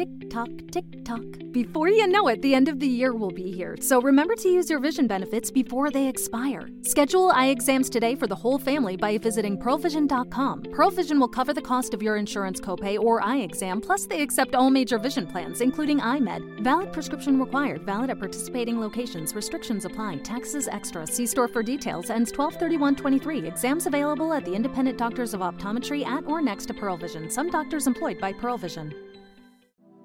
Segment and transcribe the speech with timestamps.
[0.00, 1.22] Tick tock, tick tock.
[1.52, 4.48] Before you know it, the end of the year will be here, so remember to
[4.48, 6.70] use your vision benefits before they expire.
[6.80, 10.62] Schedule eye exams today for the whole family by visiting pearlvision.com.
[10.72, 14.22] Pearl Vision will cover the cost of your insurance copay or eye exam, plus they
[14.22, 16.64] accept all major vision plans, including iMed.
[16.64, 19.34] Valid prescription required, valid at participating locations.
[19.34, 20.16] Restrictions apply.
[20.20, 21.06] Taxes extra.
[21.06, 22.08] See store for details.
[22.08, 23.46] Ends 123123.
[23.46, 27.28] Exams available at the independent doctors of optometry at or next to Pearl Vision.
[27.28, 28.94] Some doctors employed by Pearl Vision.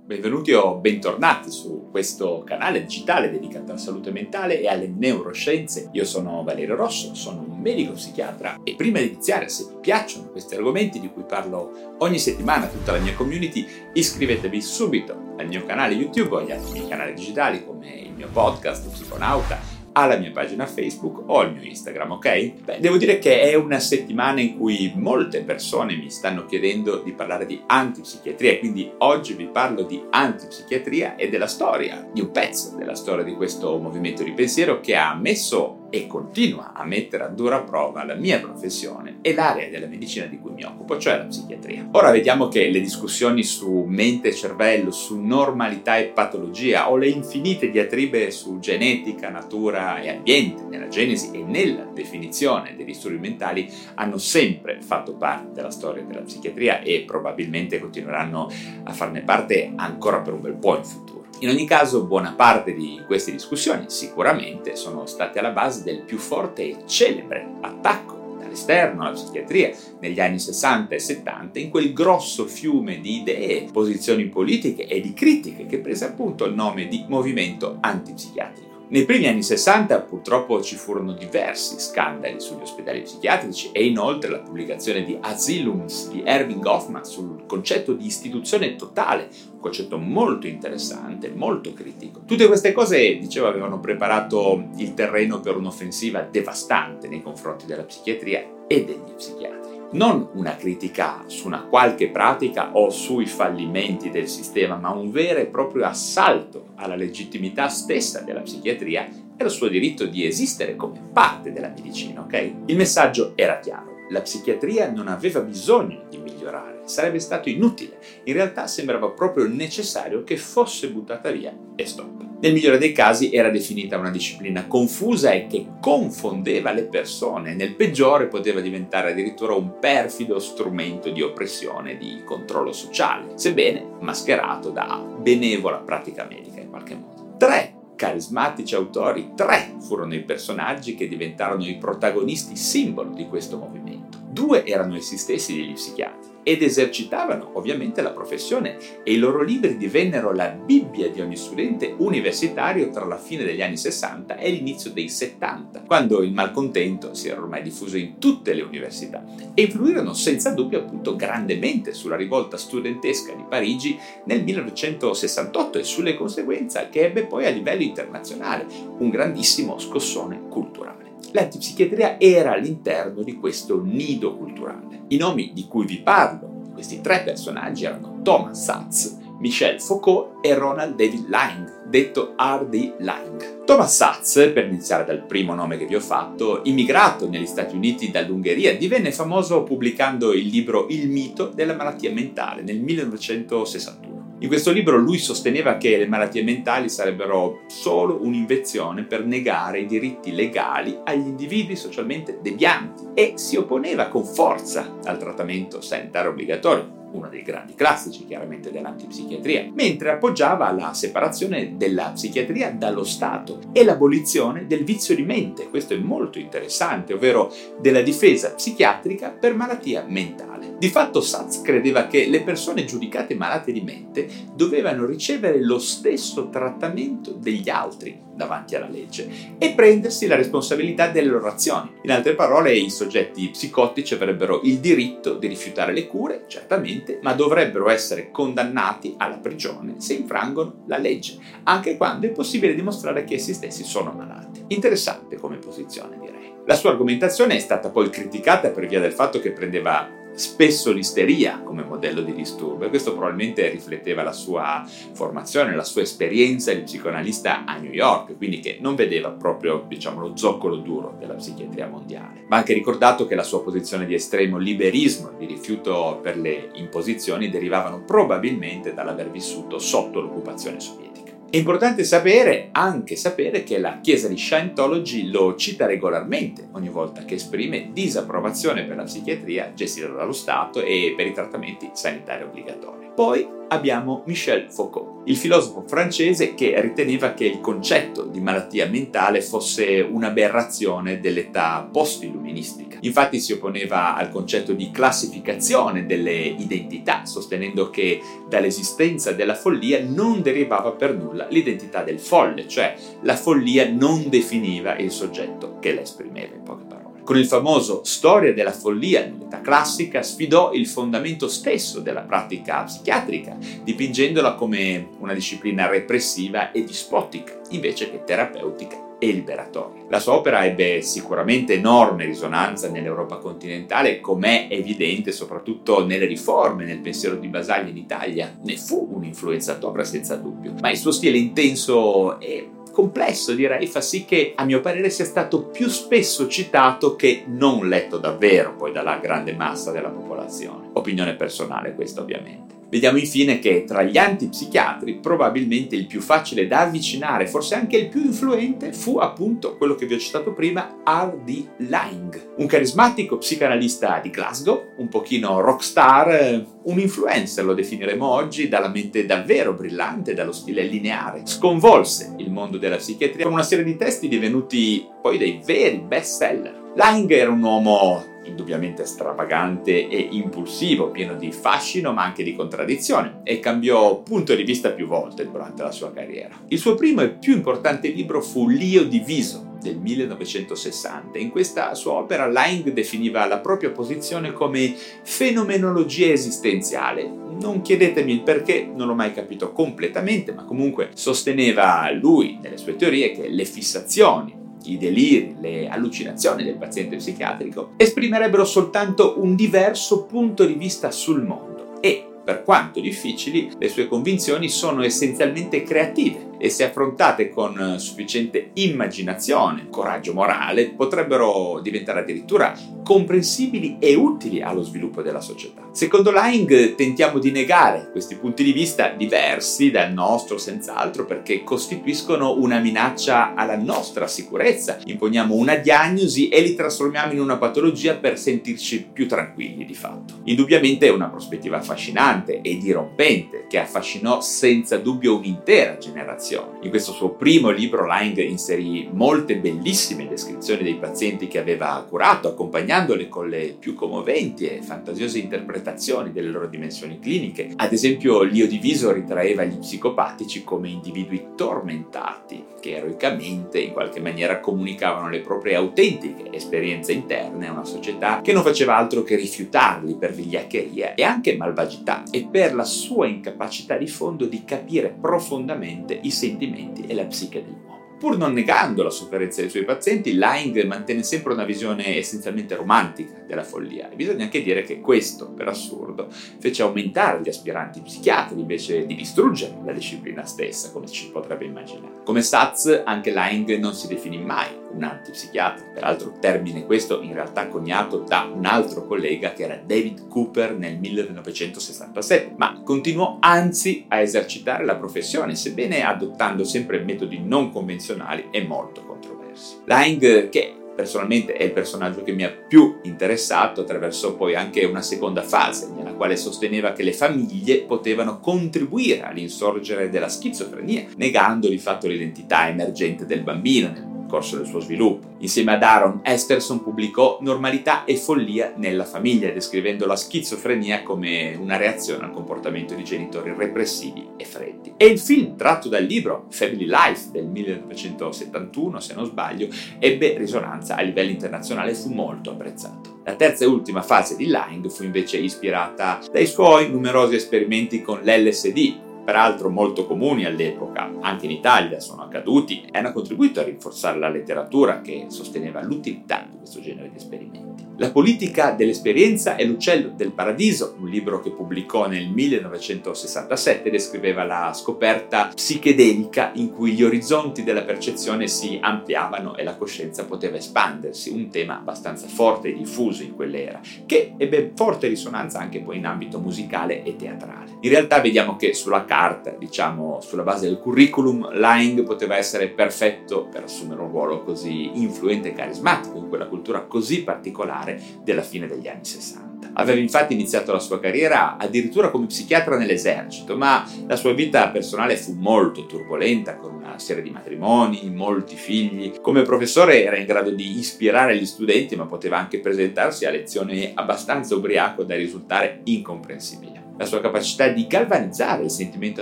[0.05, 5.89] Benvenuti o bentornati su questo canale digitale dedicato alla salute mentale e alle neuroscienze.
[5.93, 10.29] Io sono Valerio Rosso, sono un medico psichiatra e prima di iniziare, se vi piacciono
[10.29, 15.47] questi argomenti di cui parlo ogni settimana a tutta la mia community, iscrivetevi subito al
[15.47, 20.17] mio canale YouTube o agli altri miei canali digitali come il mio podcast Psiconauta alla
[20.17, 22.54] mia pagina Facebook o al mio Instagram, ok?
[22.63, 27.13] Beh, devo dire che è una settimana in cui molte persone mi stanno chiedendo di
[27.13, 32.75] parlare di antipsichiatria quindi oggi vi parlo di antipsichiatria e della storia, di un pezzo
[32.75, 37.28] della storia di questo movimento di pensiero che ha messo e continua a mettere a
[37.28, 41.25] dura prova la mia professione e l'area della medicina di cui mi occupo, cioè la
[41.25, 41.88] psichiatria.
[41.92, 47.08] Ora vediamo che le discussioni su mente e cervello, su normalità e patologia o le
[47.08, 53.72] infinite diatribe su genetica, natura e ambiente, nella genesi e nella definizione dei disturbi mentali
[53.95, 58.49] hanno sempre fatto parte della storia della psichiatria e probabilmente continueranno
[58.83, 61.14] a farne parte ancora per un bel po' in futuro.
[61.39, 66.17] In ogni caso, buona parte di queste discussioni sicuramente sono state alla base del più
[66.17, 72.45] forte e celebre attacco dall'esterno alla psichiatria negli anni 60 e 70 in quel grosso
[72.45, 77.77] fiume di idee, posizioni politiche e di critiche che prese appunto il nome di movimento
[77.81, 78.74] antipsichiatrico.
[78.88, 84.39] Nei primi anni 60 purtroppo ci furono diversi scandali sugli ospedali psichiatrici e inoltre la
[84.39, 91.30] pubblicazione di Asylums di Erving Goffman sul concetto di istituzione totale, un concetto molto interessante,
[91.30, 92.22] molto critico.
[92.27, 98.65] Tutte queste cose, dicevo, avevano preparato il terreno per un'offensiva devastante nei confronti della psichiatria
[98.67, 99.55] e degli psichiatri
[99.91, 105.39] non una critica su una qualche pratica o sui fallimenti del sistema, ma un vero
[105.39, 109.07] e proprio assalto alla legittimità stessa della psichiatria
[109.37, 112.53] e al suo diritto di esistere come parte della medicina, ok?
[112.65, 113.93] Il messaggio era chiaro.
[114.09, 117.97] La psichiatria non aveva bisogno di migliorare, sarebbe stato inutile.
[118.23, 122.23] In realtà sembrava proprio necessario che fosse buttata via e stop.
[122.45, 127.75] Nel migliore dei casi era definita una disciplina confusa e che confondeva le persone, nel
[127.75, 134.69] peggiore poteva diventare addirittura un perfido strumento di oppressione e di controllo sociale, sebbene mascherato
[134.69, 137.35] da benevola pratica medica in qualche modo.
[137.38, 144.19] Tre carismatici autori, tre furono i personaggi che diventarono i protagonisti simbolo di questo movimento.
[144.29, 149.78] Due erano essi stessi degli psichiatri ed esercitavano ovviamente la professione e i loro libri
[149.78, 154.92] divennero la Bibbia di ogni studente universitario tra la fine degli anni 60 e l'inizio
[154.92, 159.24] dei 70, quando il malcontento si era ormai diffuso in tutte le università.
[159.56, 166.14] E influirono senza dubbio appunto grandemente sulla rivolta studentesca di Parigi nel 1968 e sulle
[166.14, 168.68] conseguenze che ebbe poi a livello internazionale,
[169.00, 175.03] un grandissimo scossone culturale l'antipsichiatria era all'interno di questo nido culturale.
[175.09, 180.38] I nomi di cui vi parlo, di questi tre personaggi, erano Thomas Satz, Michel Foucault
[180.42, 182.96] e Ronald David Lang, detto R.D.
[183.00, 183.64] Lang.
[183.66, 188.12] Thomas Satz, per iniziare dal primo nome che vi ho fatto, immigrato negli Stati Uniti
[188.12, 194.05] dall'Ungheria, divenne famoso pubblicando il libro Il mito della malattia mentale nel 1961.
[194.40, 199.85] In questo libro lui sosteneva che le malattie mentali sarebbero solo un'invenzione per negare i
[199.85, 206.95] diritti legali agli individui socialmente devianti e si opponeva con forza al trattamento sanitario obbligatorio
[207.16, 213.84] uno dei grandi classici chiaramente dell'antipsichiatria, mentre appoggiava la separazione della psichiatria dallo Stato e
[213.84, 220.06] l'abolizione del vizio di mente, questo è molto interessante, ovvero della difesa psichiatrica per malattia
[220.08, 220.76] mentale.
[220.78, 226.50] Di fatto Satz credeva che le persone giudicate malate di mente dovevano ricevere lo stesso
[226.50, 229.28] trattamento degli altri davanti alla legge
[229.58, 231.91] e prendersi la responsabilità delle loro azioni.
[232.03, 237.34] In altre parole, i soggetti psicotici avrebbero il diritto di rifiutare le cure, certamente, ma
[237.34, 243.35] dovrebbero essere condannati alla prigione se infrangono la legge, anche quando è possibile dimostrare che
[243.35, 244.64] essi stessi sono malati.
[244.67, 246.53] Interessante come posizione, direi.
[246.66, 251.61] La sua argomentazione è stata poi criticata per via del fatto che prendeva spesso l'isteria
[251.64, 256.81] come modello di disturbo e questo probabilmente rifletteva la sua formazione, la sua esperienza di
[256.81, 261.87] psicoanalista a New York, quindi che non vedeva proprio diciamo, lo zoccolo duro della psichiatria
[261.87, 262.45] mondiale.
[262.47, 267.49] Va anche ricordato che la sua posizione di estremo liberismo, di rifiuto per le imposizioni,
[267.49, 271.25] derivavano probabilmente dall'aver vissuto sotto l'occupazione sovietica.
[271.55, 277.23] È importante sapere, anche sapere, che la Chiesa di Scientology lo cita regolarmente ogni volta
[277.23, 283.11] che esprime disapprovazione per la psichiatria gestita dallo Stato e per i trattamenti sanitari obbligatori.
[283.15, 289.41] Poi abbiamo Michel Foucault, il filosofo francese che riteneva che il concetto di malattia mentale
[289.41, 292.97] fosse un'aberrazione dell'età post-illuministica.
[293.01, 300.41] Infatti si opponeva al concetto di classificazione delle identità, sostenendo che dall'esistenza della follia non
[300.41, 306.01] derivava per nulla l'identità del folle, cioè la follia non definiva il soggetto che la
[306.01, 307.21] esprimeva in poche parole.
[307.24, 313.57] Con il famoso Storia della follia nell'età classica, sfidò il fondamento stesso della pratica psichiatrica,
[313.83, 320.03] dipingendola come una disciplina repressiva e dispotica, invece che terapeutica e liberatoria.
[320.09, 327.00] La sua opera ebbe sicuramente enorme risonanza nell'Europa continentale, com'è evidente soprattutto nelle riforme, nel
[327.00, 328.56] pensiero di Basaglia in Italia.
[328.63, 334.00] Ne fu un influenzatore senza dubbio, ma il suo stile intenso e complesso, direi, fa
[334.00, 338.94] sì che a mio parere sia stato più spesso citato che non letto davvero poi
[338.94, 340.84] dalla grande massa della popolazione.
[340.95, 342.75] Opinione personale questa ovviamente.
[342.88, 348.07] Vediamo infine che tra gli antipsichiatri probabilmente il più facile da avvicinare, forse anche il
[348.07, 351.89] più influente, fu appunto quello che vi ho citato prima, R.D.
[351.89, 358.69] Laing, un carismatico psicanalista di Glasgow, un pochino rockstar, eh, un influencer lo definiremo oggi,
[358.69, 361.41] dalla mente davvero brillante, dallo stile lineare.
[361.44, 366.38] Sconvolse il mondo della psichiatria con una serie di testi divenuti poi dei veri best
[366.38, 366.91] seller.
[366.95, 373.42] Laing era un uomo indubbiamente stravagante e impulsivo, pieno di fascino ma anche di contraddizione
[373.44, 376.56] e cambiò punto di vista più volte durante la sua carriera.
[376.68, 381.38] Il suo primo e più importante libro fu L'Io diviso del 1960.
[381.38, 387.30] In questa sua opera Laing definiva la propria posizione come fenomenologia esistenziale.
[387.62, 392.95] Non chiedetemi il perché, non l'ho mai capito completamente, ma comunque sosteneva lui nelle sue
[392.95, 400.25] teorie che le fissazioni i deliri, le allucinazioni del paziente psichiatrico, esprimerebbero soltanto un diverso
[400.25, 406.51] punto di vista sul mondo e, per quanto difficili, le sue convinzioni sono essenzialmente creative
[406.57, 412.73] e se affrontate con sufficiente immaginazione, coraggio morale, potrebbero diventare addirittura
[413.03, 415.89] comprensibili e utili allo sviluppo della società.
[415.91, 422.55] Secondo Laing tentiamo di negare questi punti di vista diversi dal nostro senz'altro perché costituiscono
[422.57, 428.39] una minaccia alla nostra sicurezza, imponiamo una diagnosi e li trasformiamo in una patologia per
[428.39, 430.41] sentirci più tranquilli di fatto.
[430.45, 436.77] Indubbiamente è una prospettiva affascinante e dirompente che affascinò senza dubbio un'intera generazione depressione.
[436.81, 442.50] In questo suo primo libro Lang inserì molte bellissime descrizioni dei pazienti che aveva curato,
[442.50, 447.71] accompagnandole con le più commoventi e fantasiose interpretazioni delle loro dimensioni cliniche.
[447.75, 454.59] Ad esempio, l'Io Diviso ritraeva gli psicopatici come individui tormentati, che eroicamente in qualche maniera
[454.59, 460.15] comunicavano le proprie autentiche esperienze interne a una società che non faceva altro che rifiutarli
[460.15, 466.19] per vigliaccheria e anche malvagità e per la sua incapacità di fondo di capire profondamente
[466.21, 467.93] i sentimenti e la psiche dell'uomo.
[468.17, 473.43] Pur non negando la sofferenza dei suoi pazienti, Laing mantenne sempre una visione essenzialmente romantica
[473.45, 478.59] della follia e bisogna anche dire che questo, per assurdo, fece aumentare gli aspiranti psichiatri
[478.59, 482.24] invece di distruggere la disciplina stessa, come ci potrebbe immaginare.
[482.24, 487.67] Come Satz, anche Laing non si definì mai un antipsichiatra, peraltro termine questo in realtà
[487.67, 494.19] coniato da un altro collega che era David Cooper nel 1967, ma continuò anzi a
[494.19, 499.77] esercitare la professione, sebbene adottando sempre metodi non convenzionali e molto controversi.
[499.85, 505.01] Laing, che personalmente è il personaggio che mi ha più interessato, attraverso poi anche una
[505.01, 511.77] seconda fase, nella quale sosteneva che le famiglie potevano contribuire all'insorgere della schizofrenia, negando di
[511.77, 513.89] fatto l'identità emergente del bambino.
[513.89, 515.36] Nel corso del suo sviluppo.
[515.39, 521.77] Insieme ad Aaron, Esterson pubblicò Normalità e follia nella famiglia, descrivendo la schizofrenia come una
[521.77, 524.94] reazione al comportamento di genitori repressivi e freddi.
[524.98, 529.67] E il film tratto dal libro Family Life del 1971, se non sbaglio,
[530.00, 533.22] ebbe risonanza a livello internazionale e fu molto apprezzato.
[533.25, 538.20] La terza e ultima fase di Lang fu invece ispirata dai suoi numerosi esperimenti con
[538.22, 544.20] l'LSD, peraltro molto comuni all'epoca, anche in Italia sono accaduti e hanno contribuito a rinforzare
[544.20, 547.75] la letteratura che sosteneva l'utilità di questo genere di esperimenti.
[547.97, 554.73] La politica dell'esperienza è l'uccello del paradiso, un libro che pubblicò nel 1967 descriveva la
[554.73, 561.29] scoperta psichedelica in cui gli orizzonti della percezione si ampliavano e la coscienza poteva espandersi,
[561.29, 566.05] un tema abbastanza forte e diffuso in quell'era, che ebbe forte risonanza anche poi in
[566.05, 567.77] ambito musicale e teatrale.
[567.79, 573.47] In realtà vediamo che sulla carta, diciamo sulla base del curriculum, Lang poteva essere perfetto
[573.49, 578.42] per assumere un ruolo così influente e carismatico in quella cultura così particolare particolare della
[578.42, 579.72] fine degli anni 60.
[579.74, 585.18] Aveva infatti iniziato la sua carriera addirittura come psichiatra nell'esercito, ma la sua vita personale
[585.18, 589.13] fu molto turbolenta, con una serie di matrimoni, molti figli.
[589.22, 593.92] Come professore era in grado di ispirare gli studenti, ma poteva anche presentarsi a lezioni
[593.94, 599.21] abbastanza ubriaco da risultare incomprensibile la sua capacità di galvanizzare il sentimento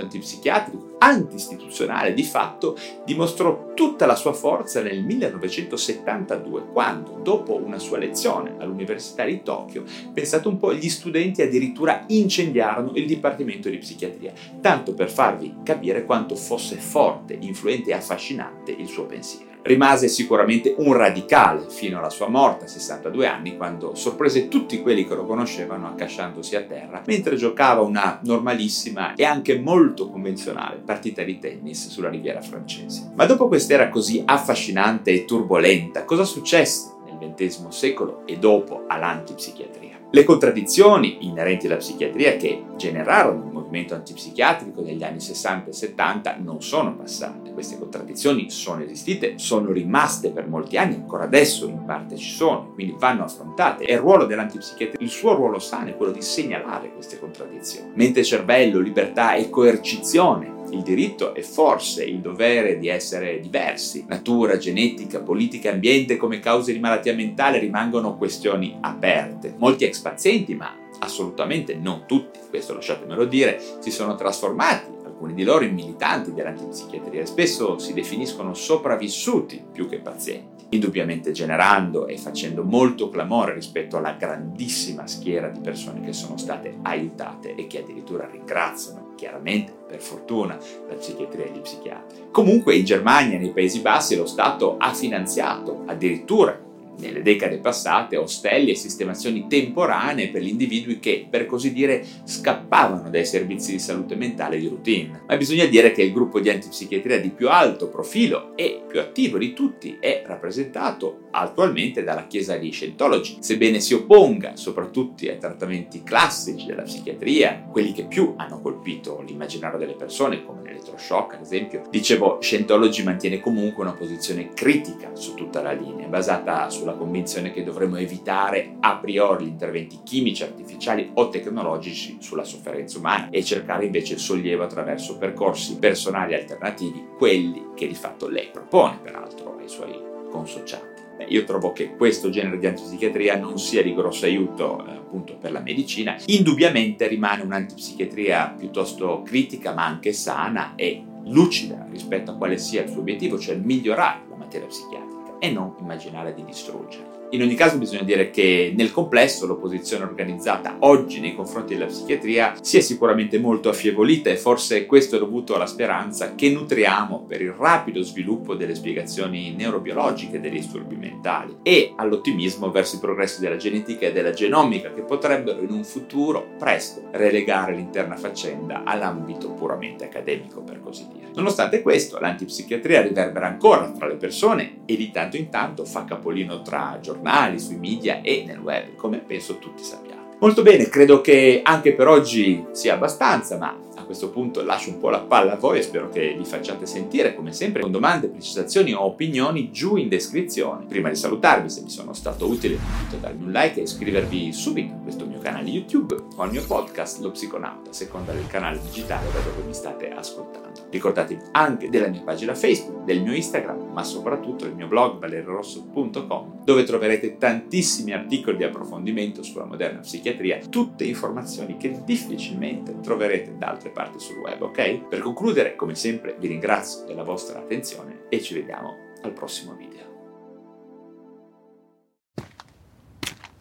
[0.00, 7.98] antipsichiatrico, anti-istituzionale di fatto, dimostrò tutta la sua forza nel 1972, quando, dopo una sua
[7.98, 14.32] lezione all'Università di Tokyo, pensate un po', gli studenti addirittura incendiarono il Dipartimento di Psichiatria,
[14.60, 19.53] tanto per farvi capire quanto fosse forte, influente e affascinante il suo pensiero.
[19.66, 25.08] Rimase sicuramente un radicale fino alla sua morte a 62 anni, quando sorprese tutti quelli
[25.08, 31.22] che lo conoscevano accasciandosi a terra mentre giocava una normalissima e anche molto convenzionale partita
[31.22, 33.10] di tennis sulla riviera francese.
[33.14, 39.92] Ma dopo quest'era così affascinante e turbolenta, cosa successe nel XX secolo e dopo all'antipsichiatria?
[40.10, 46.62] Le contraddizioni inerenti alla psichiatria che generarono movimento antipsichiatrico negli anni 60 e 70 non
[46.62, 47.52] sono passate.
[47.52, 52.70] Queste contraddizioni sono esistite, sono rimaste per molti anni, ancora adesso in parte ci sono,
[52.72, 53.84] quindi vanno affrontate.
[53.84, 57.90] E il ruolo dell'antipsichiatria, il suo ruolo sano è quello di segnalare queste contraddizioni.
[57.94, 64.04] Mente, cervello, libertà e coercizione il diritto e forse il dovere di essere diversi.
[64.08, 69.54] Natura, genetica, politica ambiente come cause di malattia mentale rimangono questioni aperte.
[69.56, 75.44] Molti ex pazienti, ma assolutamente non tutti, questo lasciatemelo dire, si sono trasformati alcuni di
[75.44, 82.18] loro in militanti dell'antipsichiatria e spesso si definiscono sopravvissuti più che pazienti indubbiamente generando e
[82.18, 87.80] facendo molto clamore rispetto alla grandissima schiera di persone che sono state aiutate e che
[87.80, 90.58] addirittura ringraziano chiaramente per fortuna
[90.88, 92.24] la psichiatria e gli psichiatri.
[92.30, 96.60] Comunque in Germania e nei Paesi Bassi lo Stato ha finanziato addirittura
[96.98, 103.10] nelle decade passate ostelli e sistemazioni temporanee per gli individui che, per così dire, scappavano
[103.10, 105.22] dai servizi di salute mentale di routine.
[105.26, 109.38] Ma bisogna dire che il gruppo di antipsichiatria di più alto profilo e più attivo
[109.38, 116.02] di tutti è rappresentato attualmente dalla Chiesa di Scientology, sebbene si opponga soprattutto ai trattamenti
[116.02, 121.82] classici della psichiatria, quelli che più hanno colpito l'immaginario delle persone, come l'elettroshock ad esempio.
[121.90, 127.50] Dicevo, Scientology mantiene comunque una posizione critica su tutta la linea, basata su sulla convinzione
[127.50, 133.42] che dovremmo evitare a priori gli interventi chimici, artificiali o tecnologici sulla sofferenza umana e
[133.42, 139.56] cercare invece il sollievo attraverso percorsi personali alternativi, quelli che di fatto lei propone peraltro
[139.58, 139.98] ai suoi
[140.30, 140.92] consociati.
[141.28, 145.52] Io trovo che questo genere di antipsichiatria non sia di grosso aiuto eh, appunto per
[145.52, 146.16] la medicina.
[146.26, 152.90] Indubbiamente rimane un'antipsichiatria piuttosto critica ma anche sana e lucida rispetto a quale sia il
[152.90, 157.12] suo obiettivo, cioè migliorare la materia psichiatrica e non immaginare di distruggerli.
[157.30, 162.54] In ogni caso bisogna dire che nel complesso l'opposizione organizzata oggi nei confronti della psichiatria
[162.60, 167.42] si è sicuramente molto affievolita e forse questo è dovuto alla speranza che nutriamo per
[167.42, 173.56] il rapido sviluppo delle spiegazioni neurobiologiche dei disturbi mentali e all'ottimismo verso i progressi della
[173.56, 180.04] genetica e della genomica che potrebbero in un futuro presto relegare l'intera faccenda all'ambito puramente
[180.04, 181.30] accademico per così dire.
[181.34, 186.62] Nonostante questo, l'antipsichiatria riverbera ancora tra le persone e di tanto in tanto fa capolino
[186.62, 190.22] tra giornali sui media e nel web, come penso tutti sappiate.
[190.40, 194.98] Molto bene, credo che anche per oggi sia abbastanza, ma a questo punto lascio un
[194.98, 198.28] po' la palla a voi e spero che vi facciate sentire, come sempre, con domande,
[198.28, 200.84] precisazioni o opinioni giù in descrizione.
[200.86, 203.84] Prima di salutarvi, se vi sono stato utile, vi invito a darmi un like e
[203.84, 208.46] iscrivervi subito a questo mio canale YouTube o al mio podcast Lo Psiconauta, seconda del
[208.46, 210.88] canale digitale da dove mi state ascoltando.
[210.90, 216.64] Ricordatevi anche della mia pagina Facebook, del mio Instagram, ma soprattutto del mio blog valerorosso.com,
[216.64, 223.68] dove troverete tantissimi articoli di approfondimento sulla moderna psichiatria, tutte informazioni che difficilmente troverete da
[223.68, 225.06] altre parti sul web, ok?
[225.08, 230.13] Per concludere, come sempre, vi ringrazio della vostra attenzione e ci vediamo al prossimo video.